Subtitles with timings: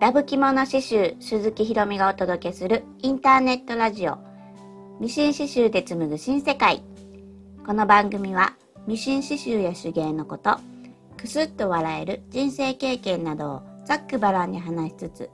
[0.00, 4.16] ラブ着物刺繍鈴木ひろみがお届けするインターネットラジオ。
[4.98, 6.82] ミシン刺繍で紡ぐ新世界。
[7.66, 8.54] この番組は
[8.86, 10.56] ミシン刺繍や手芸のこと
[11.18, 15.30] くすっと笑える人生経験などをざっくばらんに話しつつ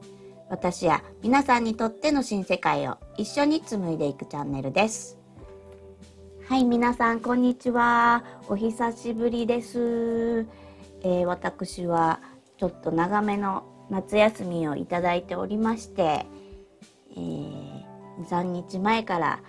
[0.50, 5.16] 私や皆さんにとっての新世界を一緒に紡いでいくチャンネルです。
[6.48, 8.24] はい皆さんこんにちは。
[8.48, 10.40] お久しぶりです、
[11.02, 12.18] えー、私は
[12.58, 16.26] ちょっと長めの夏休みをいただいておりまして、
[17.12, 17.84] えー、
[18.26, 19.40] 3日前から、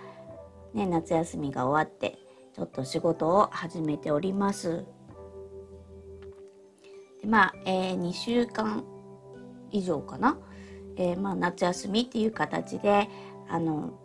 [0.74, 2.18] ね、夏休みが終わって
[2.54, 4.84] ちょっと仕事を始めております。
[7.20, 8.84] でまあ、えー、2週間
[9.70, 10.38] 以上かな、
[10.96, 13.08] えー、まあ、夏休みっていう形で
[13.48, 13.98] あの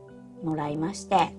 [0.43, 1.35] もらいまして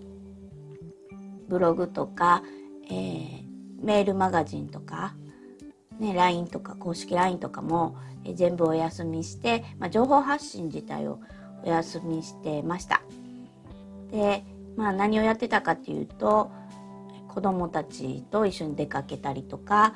[1.49, 2.43] ブログとか、
[2.87, 3.45] えー、
[3.83, 5.15] メールマガジンとか
[5.99, 11.21] ね、LINE とか公式 LINE とかも、え全部お休みして、まあ、情報発信自体を
[11.63, 13.03] お休みしてました。
[14.11, 14.45] で、
[14.77, 16.51] まあ、何をやってたかっていうと
[17.29, 19.95] 子どもたちと一緒に出かけたりとか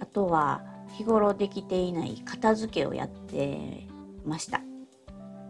[0.00, 0.62] あとは
[0.96, 3.86] 日頃できていない片付けをやって
[4.24, 4.62] ました。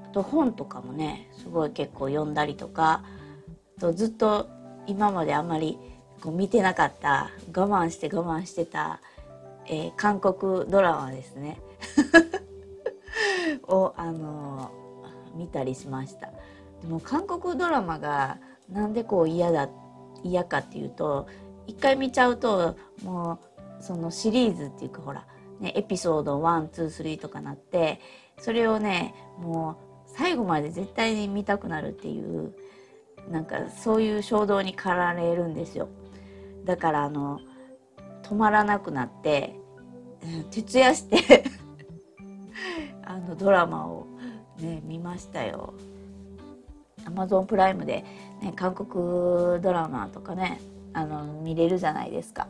[0.05, 3.03] あと本とかもねすごい結構読んだりとか
[3.81, 4.49] とずっと
[4.87, 5.79] 今まであんまり
[6.21, 9.01] こう見てなかった我慢して我慢してた
[9.67, 11.61] えー、韓国ドラマですね。
[13.69, 16.31] を、あのー、見たりしました。
[16.83, 18.39] でも韓国ドラマが
[18.69, 19.69] なんでこう嫌だ
[20.25, 21.27] 嫌かっていうと
[21.67, 23.39] 一回見ちゃうとも
[23.81, 25.27] うそのシリーズっていうかほら、
[25.61, 28.01] ね、エピソード123とかなって
[28.39, 29.77] それをねも
[30.07, 32.55] う最後まで絶対に見たくなるっていう
[33.31, 35.89] なんかそういう衝動に駆られるんですよ。
[36.65, 37.41] だからあの
[38.33, 39.55] 止まらなくなって、
[40.51, 41.45] 徹夜して
[43.05, 44.07] あのドラマを
[44.59, 45.75] ね見ましたよ。
[47.05, 48.05] アマゾンプライムで、
[48.41, 50.61] ね、韓国ドラマとかね
[50.95, 52.49] あの見れるじゃないですか。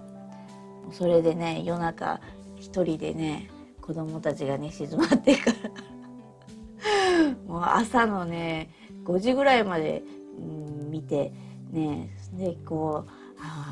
[0.93, 2.21] それでね夜中
[2.57, 3.51] 一人でね
[3.81, 8.71] 子供たちがね静まってから もう朝のね
[9.05, 10.05] 5時ぐらいまで、
[10.39, 11.33] うん、見て
[11.73, 13.11] ねでこう
[13.41, 13.72] ああ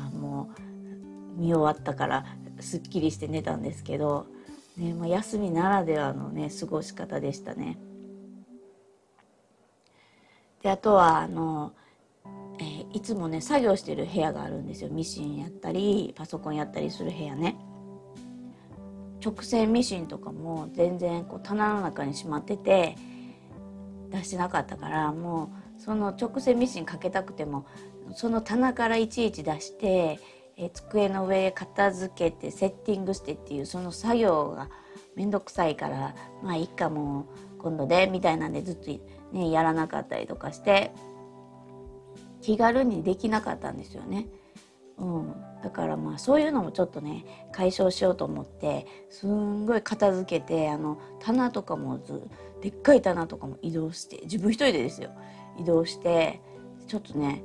[1.37, 2.25] 見終わったから
[2.59, 4.27] すっきりして寝たんですけど、
[4.77, 7.77] ねまあ、休みならではのね過ごし方でしたね。
[10.61, 11.73] であとはあの、
[12.59, 17.57] えー、いつもね作業してる部屋があるんですよミシンやったりパソコンやったりする部屋ね。
[19.23, 22.95] 直線ミシンとかも全然こう棚の中にしまってて
[24.09, 27.65] 出してなかったからもうその直線ミシンかけたくても
[28.15, 30.19] その棚からいちいち出して
[30.57, 34.69] え机の上片付けてセッティングしてっていうその作業が
[35.15, 38.91] 面倒くさいからまあいっかもう今度でみたいなんでずっと
[39.33, 40.91] ねやらなかったりとかして
[42.41, 44.27] 気軽にできなかったんですよね。
[44.97, 52.27] うん、だからまあそういうのもちょっとね解消しようと思ってすんごい片付けてあの棚とかもず
[52.61, 55.09] でっかい棚とかも移動して自分一人でですよ
[55.59, 56.39] 移動して
[56.87, 57.43] ちょっとね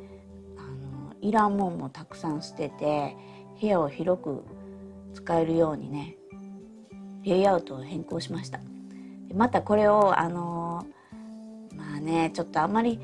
[1.21, 3.16] いらんもんもたくさん捨てて
[3.60, 4.44] 部屋を広く
[5.15, 6.16] 使えるようにね
[7.25, 8.60] レイアウトを変更しました。
[9.34, 13.00] またこれをあのー、まあねちょっとあんまり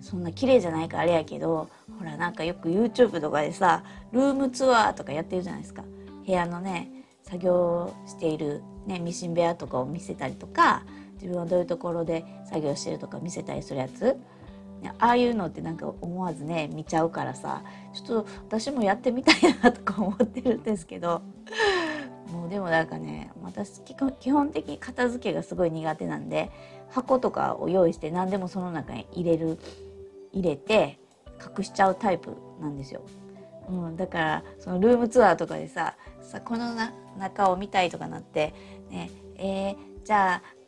[0.00, 1.68] そんな綺麗じゃないからあれやけど
[1.98, 5.84] ほらなんかよく YouTube とかでさルームツアーとかやってるじゃないですか。
[6.26, 6.90] 部屋のね
[7.22, 10.84] 作業している、ね、ミシン部屋とかを見せたりとか
[11.14, 14.16] 自分はどういうところで作業してるとか見せたりするやつ。
[14.88, 17.62] ああいうのってなんか思わずね見ちゃうからさ
[17.92, 21.22] ちょっと私もやってみたいなとか思ってるんですけど
[22.32, 26.50] もうでもなんかね私基本的に片付けがすごい苦手なんで
[26.90, 29.58] 箱とかを用意して何でもその中に入れる
[30.32, 30.98] 入れて
[31.56, 33.02] 隠しちゃうタイプなんですよ。
[33.68, 36.74] うん、だからそのルームツアーとかでささこの
[37.18, 38.54] 中を見たいとかなって
[38.90, 40.61] ねえー、じゃあ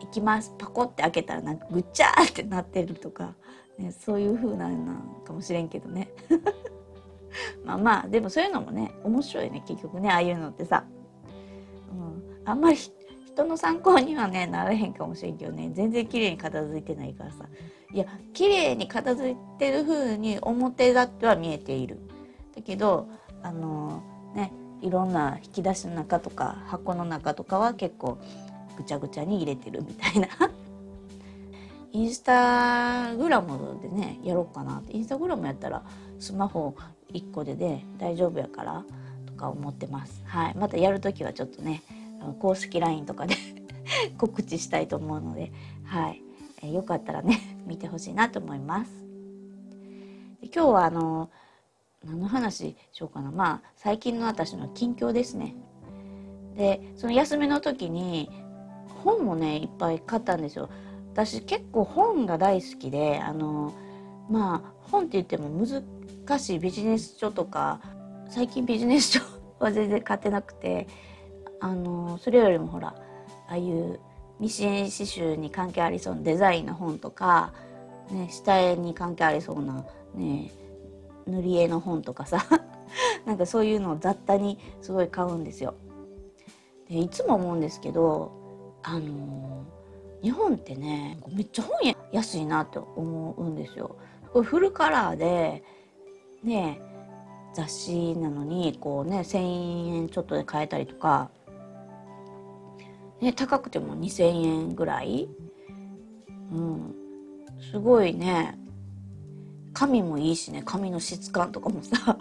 [0.00, 0.54] 行きます。
[0.58, 3.34] パコって開けたらなんかぐっちゃーってなってるとか、
[3.78, 6.10] ね、そういう風なんかもしれんけどね。
[7.64, 10.84] まあまあでもそういうのもね面白いね結局ねああいうのってさ、
[11.90, 15.70] うん、あんまり人の参考にはねならへんかもしれんけどね。
[15.72, 17.46] 全然綺麗に片付いてないからさ。
[17.92, 22.00] いや綺麗に片付いてる風に表立っては見えている。
[22.54, 23.08] だけど
[23.42, 28.18] あのー、ねいろんな引き出しの中とか箱の中とかは結構
[28.76, 30.28] ぐちゃぐちゃに入れてるみたいな。
[31.92, 34.96] インスタグラムでねやろうかなって。
[34.96, 35.84] インスタグラムやったら
[36.18, 36.74] スマホ
[37.12, 38.84] 1個でね大丈夫やから
[39.26, 40.22] とか思ってます。
[40.26, 40.54] はい。
[40.56, 41.82] またやる時はちょっとね
[42.38, 43.36] 公式 LINE とかで
[44.18, 45.52] 告知したいと思うので、
[45.84, 46.22] はい、
[46.62, 48.90] え、よかったらね 見てほしいなと思います。
[50.40, 51.30] で今日はあの
[52.04, 53.30] 何の話しようかな。
[53.30, 55.54] まあ最近の私の近況ですね。
[56.56, 58.30] でその休みの時に
[59.04, 60.68] 本もねいっぱい買ったんですよ。
[61.12, 63.72] 私結構本が大好きであの
[64.28, 67.80] まあ本って言っても難しいビジネス書とか
[68.28, 69.20] 最近ビジネス書
[69.60, 70.88] は全然買ってなくて
[71.60, 72.88] あのそれよりもほら
[73.48, 74.00] ああいう
[74.40, 77.52] ミシン刺繍に関係ありそうなデザインの本とか、
[78.10, 80.50] ね、下絵に関係ありそうな、ね、
[81.26, 82.44] 塗り絵の本とかさ
[83.24, 85.74] なんかそういうのを雑多にすごい買うんですよ。
[86.88, 88.43] でいつも思うんですけど
[88.84, 89.64] あの
[90.22, 93.96] 日本ってねめっちゃ本屋安いなって思うんですよ。
[94.32, 95.64] これフルカラーで
[96.42, 96.80] ね
[97.54, 101.30] 雑誌なのにこうね1,000円ちょっとで買えたりとか、
[103.20, 105.28] ね、高くても2,000円ぐらい、
[106.52, 106.94] うん、
[107.70, 108.58] すごいね。
[109.72, 110.62] 紙もいいしね。
[110.64, 112.16] 紙の質感とかもさ、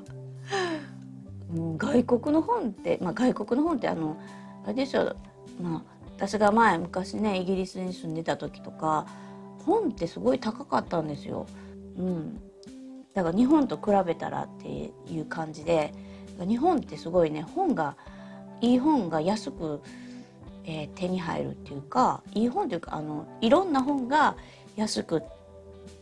[1.53, 4.17] うん、外国の本って、まあ、外国の本ってあの
[4.63, 5.15] あれでしょ
[5.61, 9.05] まあ私が前昔ねイギリスに住んでた時とか
[9.65, 11.47] 本ってすごい高かったんですよ。
[11.97, 12.41] うん、
[13.13, 15.93] だから日本と比べたらっていう感じで
[16.39, 17.95] 日本ってすごいね本が
[18.61, 19.81] いい本が安く、
[20.65, 24.35] えー、手に入るっていうかいい本というかあのいろんな本が
[24.75, 25.21] 安く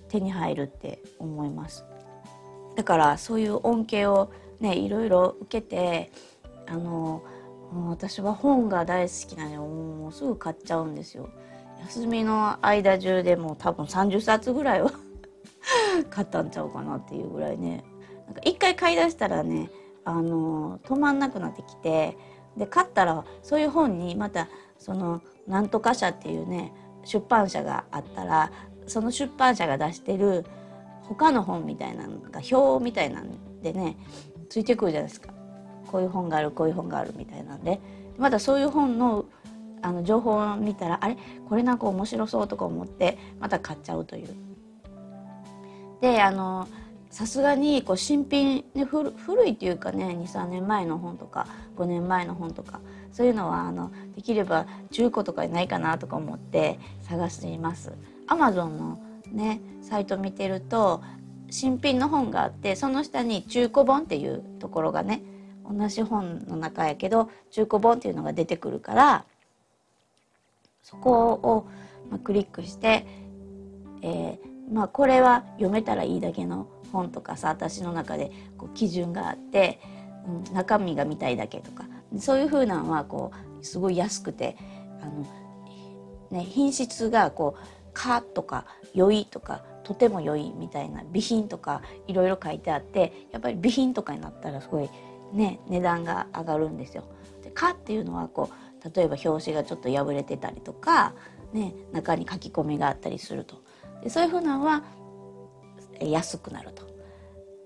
[0.07, 1.85] 手に入るって思います。
[2.75, 6.11] だからそういう恩恵をねいろいろ受けて
[6.67, 7.23] あの
[7.73, 11.29] 私は本が大好きなのもうすぐ買っちゃうんですよ。
[11.81, 14.91] 休みの間中でもう多分30冊ぐらいは
[16.09, 17.83] 買ったんちゃうかなっていうぐらいね
[18.27, 19.69] なんか一回買い出したらね
[20.03, 22.17] あの止まんなくなってきて
[22.55, 24.47] で買ったらそういう本にまた
[24.77, 28.51] そのなんとか社っていうね出版社があったら
[28.85, 30.45] その出版社が出してる
[31.03, 33.97] 他の本みたいなのが表みたいなんでね
[34.49, 35.33] ついてくるじゃないですか
[35.91, 37.79] こういう本があるこういう本があるみたいなんで
[38.17, 39.25] またそういう本の
[39.83, 41.17] あの情報を見たらあれ？
[41.49, 44.29] これなんか面白そうとか思ってまた買っちゃうという
[46.01, 46.67] であの
[47.09, 51.47] さすがにこう新品、ね、古古いっていうかね23年前の本とか
[51.77, 52.79] 5年前の本とか
[53.11, 57.91] そういうのはあのできれば中古とかないかなとか思って探しています。
[58.27, 58.99] アマゾンの
[59.31, 61.01] ねサイト見てると
[61.49, 65.21] 新品の本があってその下に中古本っていうところがね
[65.69, 69.25] 同じ本の中やけど中古本っていうのが出てくるから
[70.83, 71.67] そこを、
[72.23, 73.05] クリックして、
[74.01, 79.79] えー、まあこれは読めたらいいだけの本とかさ私の中でこう基準があって、
[80.27, 81.85] うん、中身が見たいだけとか。
[82.17, 83.31] そういうふうなのはこ
[83.61, 84.57] うすごい安くて
[85.01, 94.89] あの、ね、品質がこう「か」とか「良い」とか「とても良い」みたいな備品とかいろいろ書いてあってやっぱり備品とかになったらすごい
[95.33, 97.03] ね値段が上がるんですよ。
[97.43, 101.13] で「か」っていうのはこう例えば表紙がちょっと破れてたりとか、
[101.53, 103.61] ね、中に書き込みがあったりすると。
[104.03, 104.83] でそういうふうなのは
[105.99, 106.83] 安くなると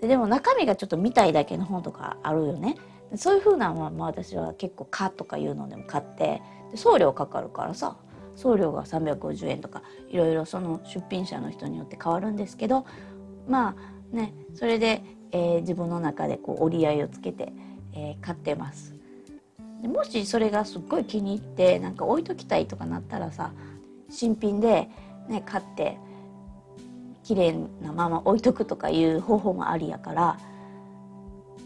[0.01, 2.75] ででも中身がちょっと見たいだけの本とかあるよね
[3.15, 6.41] そういうふうなのは、まあ、私は結構「か」とかいうのでも買って
[6.71, 7.97] で送料かかるからさ
[8.35, 12.85] 送料が350円とかいろいろその出品者の人によって変わるんですけど
[13.47, 15.03] まあねそれで、
[15.35, 17.51] えー、自分の中でこう折り合いをつけて、
[17.93, 18.95] えー、買ってます。
[19.81, 23.51] でもしそれがすっごい気に入ってなんか置いときたいとかなったらさ
[24.09, 24.89] 新品で、
[25.27, 25.97] ね、買って
[27.23, 30.39] 綺麗なまま置いとくとかいう方法もありやから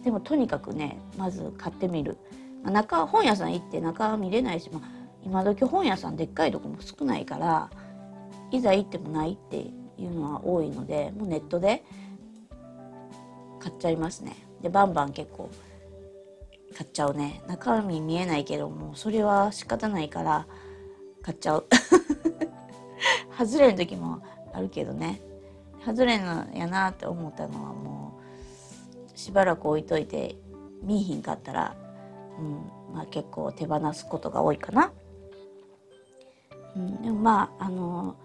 [0.04, 2.18] でもとにかくねまず買ってみる、
[2.64, 4.82] まあ、中本屋さん行って中見れないし、まあ、
[5.24, 7.70] 今時本屋さんでっかいとこも少ないから
[8.52, 11.84] いざ行ってもないっていうのは多いのでもうネットで
[13.60, 14.36] 買っちゃいますね。
[14.62, 15.50] でバンバン結構
[16.76, 17.42] 買っちゃうね。
[17.48, 20.48] 中身見えないけどもそれは仕方ないから
[21.22, 21.68] 買っちゃう。
[23.38, 24.22] 外れの時も
[24.54, 25.22] あるけどね。
[25.86, 28.20] 外れのやなって思ったのはも
[29.14, 30.36] うしばらく置いといて
[30.84, 31.76] 見いひんかったら、
[32.38, 34.92] うんまあ、結構手放すことが多いかな。
[36.76, 38.16] うん、でもまああの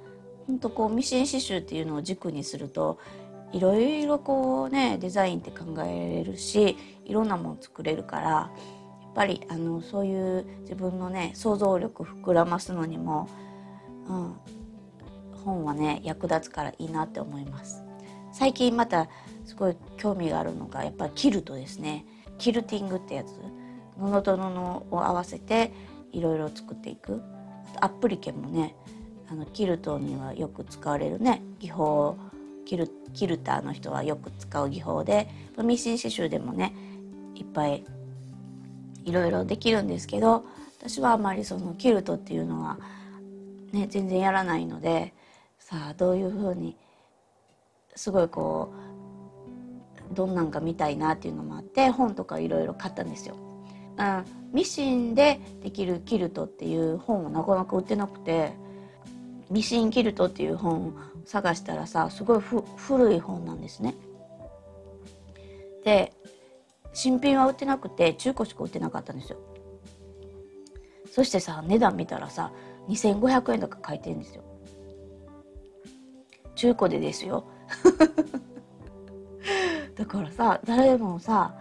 [0.47, 2.99] 本当こうミシン刺繍っていうのを軸にすると
[3.55, 8.51] いろいろこうねデザインって考えれるしいろんなもの作れるからや
[9.09, 13.29] っぱりあのそういう自分のね想像力膨らますのにも、
[14.09, 14.35] うん、
[15.45, 17.85] 本はね役立つからいいなって思います。
[18.33, 19.09] 最近また
[19.45, 22.05] すごい興味があるのがやっぱりキルトですね。
[22.39, 23.31] キルティングってやつ。
[23.97, 24.43] 布と布
[24.97, 25.73] を合わせて
[26.11, 27.23] いろいろ作っていく。
[27.81, 28.75] アップリケもね
[29.29, 32.17] あのキルトにはよく使われるね技法
[32.65, 35.29] キルキルターの人はよく使う技法で
[35.63, 36.75] ミシン刺繍でもね
[37.35, 37.85] いっぱい
[39.05, 40.45] いろいろできるんですけど
[40.79, 42.79] 私はあまりそのキルトっていうのは
[43.73, 45.15] ね全然やらないので
[45.59, 46.77] さあどういうふうに
[47.95, 48.73] すごいこ
[50.11, 53.37] うどんなんか見たいなっていうのもあって本とかいろいろ買ったんですよ。
[53.97, 58.53] うん、ミシンでできるキルトっていう本をなかなか売ってなくて
[59.51, 60.93] ミシンキルトっていう本を
[61.25, 63.95] 探したらさすごい古い本なんですね。
[65.85, 66.13] で
[66.93, 69.39] 新品は売ってなくて中古しか売ってなかったんですよ。
[71.11, 72.53] そしてさ値段見たらさ
[72.89, 74.43] 2500円とか書いてるんですよ。
[76.55, 77.45] 中古でですよ。
[79.97, 81.55] だからさ誰もさ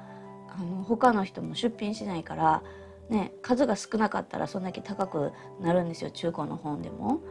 [0.55, 2.63] あの他の人も出品しないから
[3.09, 7.21] ね数が少なかったらそんだけ高くなるんですよ中古の本でも。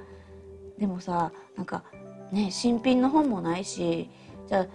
[0.83, 1.85] でもさなんか
[2.33, 4.11] ね新品の本もないし
[4.49, 4.67] じゃあ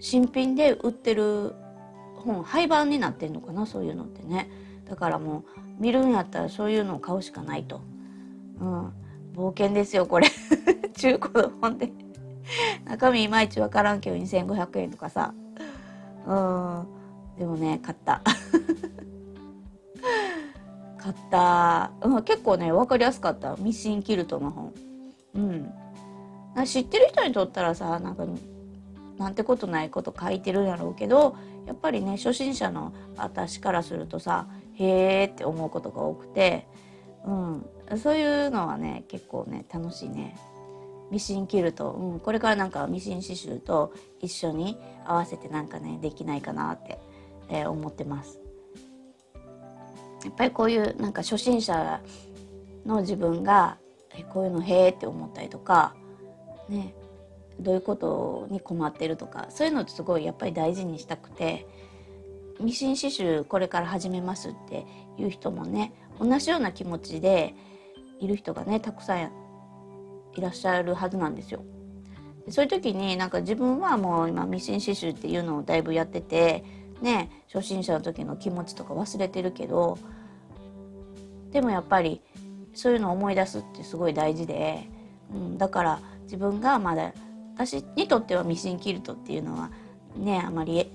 [0.00, 1.54] 新品で売ってる
[2.16, 4.50] 本廃盤になってんのかなそういうのってね。
[4.88, 7.82] だからもう見るんやったらそういうのを買うしかないと。
[8.58, 8.92] うん、
[9.34, 10.28] 冒険ですよこれ。
[10.96, 11.92] 中古の本で。
[12.88, 15.34] 中身いまいち分からんけど2500円とかさ。
[16.26, 16.86] うん。
[17.38, 18.22] でもね買った。
[20.96, 23.56] 買った、うん、結構ね分かりやすかった。
[23.56, 24.72] ミシンキルトの本。
[25.34, 25.72] うん
[26.66, 28.26] 知ってる人にとったらさなんか
[29.18, 31.36] なんてことないこと書いてるんやろうけど
[31.66, 36.66] やっぱりね初心者の私からするとさへえって思うことが多くて、
[37.24, 37.66] うん、
[37.98, 40.36] そういうのはね結構ね楽しいね。
[41.10, 46.98] ミシン切ると、うん、これからなんかミシン刺繍と一緒に合わせてなんかねできないかなって、
[47.48, 48.40] えー、思ってます。
[50.24, 52.00] やっぱりこういうなんか初心者
[52.86, 53.76] の自分が
[54.22, 55.94] こういうのへえって思ったりとか
[56.68, 56.94] ね
[57.60, 61.66] どういうことに困ってるとかそういうのってすごいやっぱり大事にしたくて
[62.60, 64.86] ミシン刺繍これから始めますって
[65.18, 67.54] いう人もね同じような気持ちで
[68.20, 69.30] いる人がねたくさん
[70.36, 71.64] いらっしゃるはずなんですよ。
[72.50, 76.62] そういう時になんか自分はもう今ミシン刺繍っていうのをだいぶやってて
[77.00, 79.98] ね初心者の時の気持ちとか忘れてるけど
[81.52, 82.20] でもやっぱり
[82.74, 84.88] そういうのを思い出すってすごい大事で、
[85.32, 87.12] うん、だから自分がまだ
[87.54, 89.70] 私にとってはミシンキルトっていうのは
[90.16, 90.90] ねあまり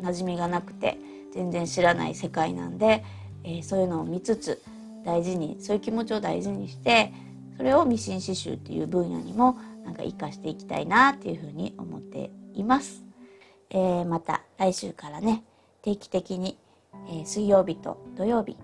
[0.00, 0.98] 馴染みがなくて
[1.32, 3.04] 全然知らない世界なんで、
[3.42, 4.62] えー、そういうのを見つつ
[5.04, 7.12] 大事にそういう気持ちを大事にして
[7.56, 13.04] それをミシン刺繍っていう分野にもなんか活かしていきたいなっていうふうに思っています。
[13.70, 15.44] えー、また来週からね
[15.82, 16.56] 定期的に、
[17.08, 18.56] えー、水曜日と土曜日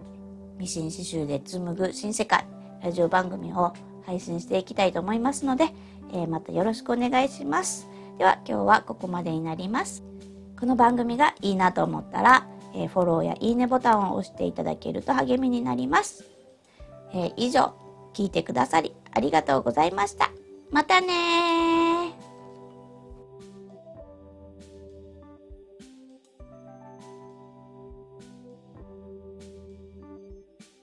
[0.60, 2.44] ミシン刺繍で紡ぐ新世界
[2.82, 3.72] ラジオ番組を
[4.04, 5.70] 配信していきたいと思いますので、
[6.12, 7.88] えー、またよろしくお願いします。
[8.18, 10.04] では今日はここまでになります。
[10.58, 16.26] この番組がいいなと思ったら、えー、フォローやいいねボタンを押していただけると励みになります。
[17.14, 17.72] えー、以上、
[18.12, 20.30] 聞いてくださりありがとうございました。
[20.70, 21.89] またね